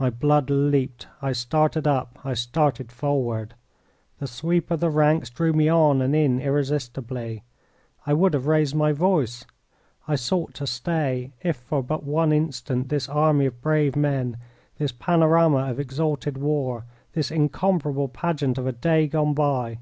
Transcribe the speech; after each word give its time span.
My 0.00 0.10
blood 0.10 0.50
leaped. 0.50 1.06
I 1.22 1.30
started 1.30 1.86
up. 1.86 2.18
I 2.24 2.34
started 2.34 2.90
forward. 2.90 3.54
The 4.18 4.26
sweep 4.26 4.68
of 4.68 4.80
the 4.80 4.90
ranks 4.90 5.30
drew 5.30 5.52
me 5.52 5.68
on 5.68 6.02
and 6.02 6.12
in 6.16 6.40
irresistibly. 6.40 7.44
I 8.04 8.12
would 8.14 8.34
have 8.34 8.48
raised 8.48 8.74
my 8.74 8.90
voice. 8.90 9.44
I 10.08 10.16
sought 10.16 10.54
to 10.54 10.66
stay, 10.66 11.34
if 11.40 11.54
for 11.56 11.84
but 11.84 12.02
one 12.02 12.32
instant, 12.32 12.88
this 12.88 13.08
army 13.08 13.46
of 13.46 13.62
brave 13.62 13.94
men, 13.94 14.38
this 14.78 14.90
panorama 14.90 15.70
of 15.70 15.78
exalted 15.78 16.36
war, 16.36 16.84
this 17.12 17.30
incomparable 17.30 18.08
pageant 18.08 18.58
of 18.58 18.66
a 18.66 18.72
day 18.72 19.06
gone 19.06 19.34
by! 19.34 19.78